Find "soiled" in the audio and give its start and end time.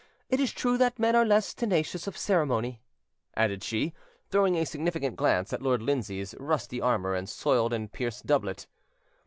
7.29-7.71